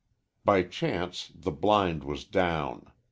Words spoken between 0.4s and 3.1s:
By chance the blind was down.